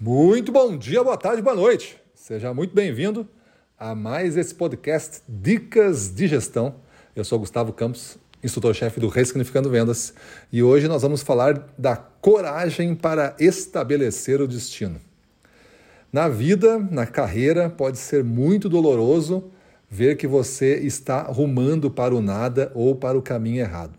[0.00, 2.00] Muito bom dia, boa tarde, boa noite.
[2.14, 3.26] Seja muito bem-vindo
[3.76, 6.76] a mais esse podcast Dicas de Gestão.
[7.16, 10.14] Eu sou Gustavo Campos, instrutor-chefe do Ressignificando Vendas,
[10.52, 15.00] e hoje nós vamos falar da coragem para estabelecer o destino.
[16.12, 19.50] Na vida, na carreira, pode ser muito doloroso
[19.90, 23.94] ver que você está rumando para o nada ou para o caminho errado.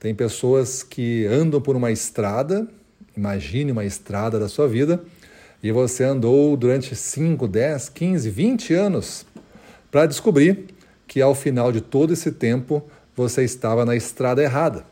[0.00, 2.66] Tem pessoas que andam por uma estrada,
[3.14, 5.04] imagine uma estrada da sua vida,
[5.62, 9.26] e você andou durante 5, 10, 15, 20 anos
[9.90, 10.66] para descobrir
[11.06, 12.82] que ao final de todo esse tempo
[13.16, 14.84] você estava na estrada errada.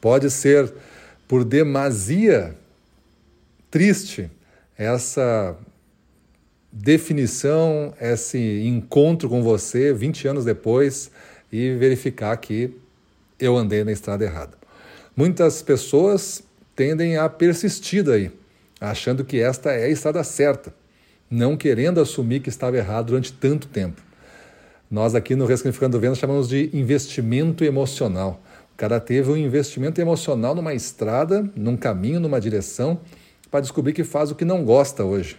[0.00, 0.72] Pode ser
[1.28, 2.56] por demasia
[3.70, 4.30] triste
[4.76, 5.56] essa
[6.72, 11.10] definição, esse encontro com você 20 anos depois
[11.52, 12.74] e verificar que
[13.38, 14.56] eu andei na estrada errada.
[15.16, 16.42] Muitas pessoas
[16.74, 18.30] tendem a persistir daí
[18.80, 20.72] achando que esta é a estrada certa,
[21.30, 24.02] não querendo assumir que estava errado durante tanto tempo.
[24.90, 28.40] Nós aqui no Ressignificando Vendas chamamos de investimento emocional.
[28.72, 33.00] O cara teve um investimento emocional numa estrada, num caminho, numa direção,
[33.50, 35.36] para descobrir que faz o que não gosta hoje,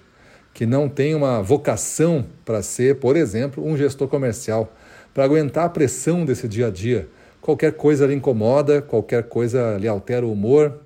[0.53, 4.75] que não tem uma vocação para ser, por exemplo, um gestor comercial,
[5.13, 7.07] para aguentar a pressão desse dia a dia.
[7.41, 10.81] Qualquer coisa lhe incomoda, qualquer coisa lhe altera o humor,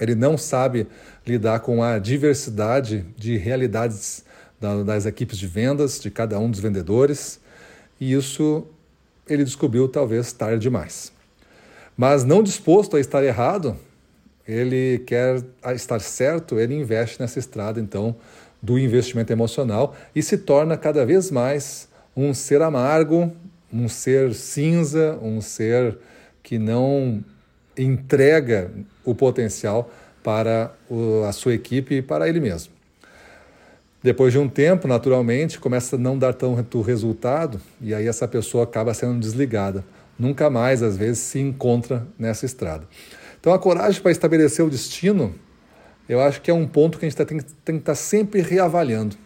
[0.00, 0.86] ele não sabe
[1.26, 4.24] lidar com a diversidade de realidades
[4.84, 7.38] das equipes de vendas, de cada um dos vendedores,
[8.00, 8.66] e isso
[9.28, 11.12] ele descobriu talvez tarde demais.
[11.96, 13.76] Mas não disposto a estar errado,
[14.48, 15.42] ele quer
[15.74, 18.16] estar certo, ele investe nessa estrada então
[18.60, 23.32] do investimento emocional e se torna cada vez mais um ser amargo,
[23.72, 25.96] um ser cinza, um ser
[26.42, 27.22] que não
[27.82, 28.70] entrega
[29.04, 29.90] o potencial
[30.22, 30.72] para
[31.28, 32.72] a sua equipe e para ele mesmo.
[34.02, 38.64] Depois de um tempo, naturalmente, começa a não dar tanto resultado e aí essa pessoa
[38.64, 39.84] acaba sendo desligada.
[40.18, 42.84] Nunca mais, às vezes, se encontra nessa estrada.
[43.38, 45.34] Então, a coragem para estabelecer o destino,
[46.08, 49.16] eu acho que é um ponto que a gente tem, tem que estar sempre reavaliando.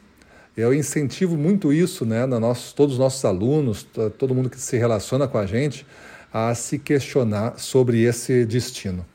[0.56, 3.84] Eu incentivo muito isso, né, na nosso, todos os nossos alunos,
[4.18, 5.84] todo mundo que se relaciona com a gente,
[6.34, 9.06] a se questionar sobre esse destino.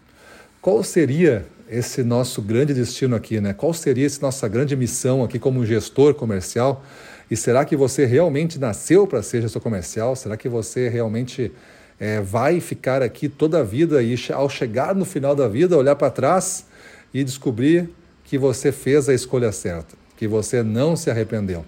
[0.62, 3.52] Qual seria esse nosso grande destino aqui, né?
[3.52, 6.82] Qual seria essa nossa grande missão aqui como gestor comercial?
[7.30, 10.16] E será que você realmente nasceu para ser gestor comercial?
[10.16, 11.52] Será que você realmente
[12.00, 15.98] é, vai ficar aqui toda a vida e ao chegar no final da vida olhar
[15.98, 16.66] para trás
[17.14, 17.90] e descobrir
[18.24, 21.66] que você fez a escolha certa, que você não se arrependeu,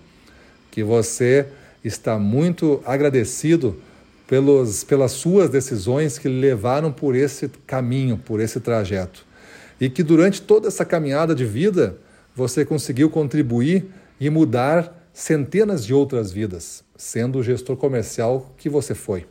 [0.71, 1.45] que você
[1.83, 3.77] está muito agradecido
[4.31, 9.25] pelos, pelas suas decisões que levaram por esse caminho, por esse trajeto
[9.77, 11.97] e que durante toda essa caminhada de vida
[12.33, 13.87] você conseguiu contribuir
[14.21, 19.25] e mudar centenas de outras vidas, sendo o gestor comercial que você foi.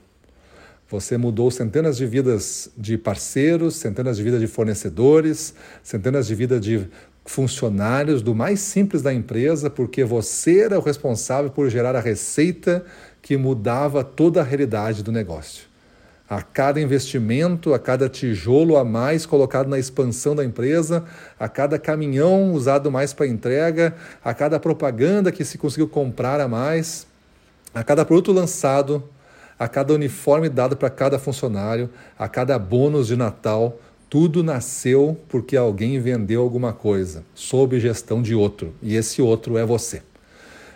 [0.91, 6.61] Você mudou centenas de vidas de parceiros, centenas de vidas de fornecedores, centenas de vidas
[6.61, 6.87] de
[7.25, 12.85] funcionários do mais simples da empresa, porque você era o responsável por gerar a receita
[13.23, 15.71] que mudava toda a realidade do negócio
[16.31, 21.05] a cada investimento, a cada tijolo a mais colocado na expansão da empresa,
[21.37, 26.47] a cada caminhão usado mais para entrega, a cada propaganda que se conseguiu comprar a
[26.47, 27.05] mais,
[27.75, 29.03] a cada produto lançado,
[29.59, 35.57] a cada uniforme dado para cada funcionário, a cada bônus de Natal, tudo nasceu porque
[35.57, 40.01] alguém vendeu alguma coisa sob gestão de outro, e esse outro é você.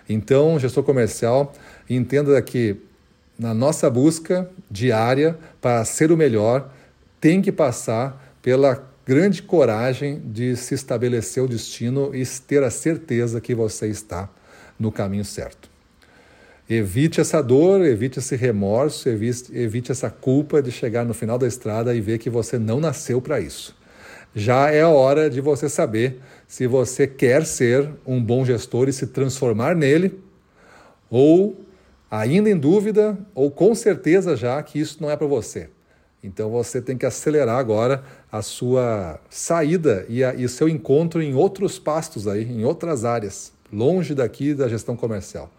[0.09, 1.53] Então, gestor comercial,
[1.89, 2.77] entenda que
[3.39, 6.73] na nossa busca diária para ser o melhor,
[7.21, 13.41] tem que passar pela grande coragem de se estabelecer o destino e ter a certeza
[13.41, 14.29] que você está
[14.79, 15.69] no caminho certo.
[16.69, 21.47] Evite essa dor, evite esse remorso, evite, evite essa culpa de chegar no final da
[21.47, 23.77] estrada e ver que você não nasceu para isso.
[24.35, 29.09] Já é hora de você saber se você quer ser um bom gestor e se
[29.09, 30.19] transformar nele,
[31.11, 31.61] ou
[32.11, 35.69] ainda em dúvida ou com certeza já que isso não é para você.
[36.25, 38.03] Então você tem que acelerar agora
[38.33, 44.15] a sua saída e, o seu encontro em outros pastos aí, em outras áreas, longe
[44.15, 45.51] daqui da gestão comercial.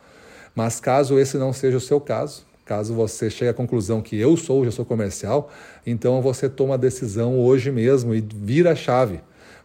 [0.55, 4.35] Mas caso esse não seja o seu caso, caso você chegue à conclusão que eu
[4.35, 5.51] sou o gestor comercial,
[5.85, 9.19] então você toma a decisão hoje mesmo e vira a chave.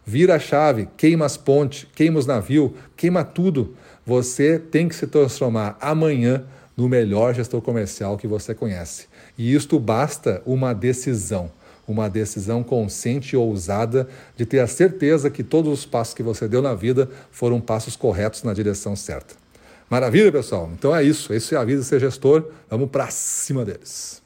[0.05, 3.75] Vira a chave, queima as pontes, queima os navios, queima tudo.
[4.05, 6.43] Você tem que se transformar amanhã
[6.81, 9.05] no melhor gestor comercial que você conhece.
[9.37, 11.51] E isto basta uma decisão,
[11.87, 16.47] uma decisão consciente e ousada de ter a certeza que todos os passos que você
[16.47, 19.35] deu na vida foram passos corretos na direção certa.
[19.87, 20.71] Maravilha, pessoal?
[20.73, 21.31] Então é isso.
[21.35, 22.45] Isso é a vida de ser gestor.
[22.67, 24.20] Vamos para cima deles.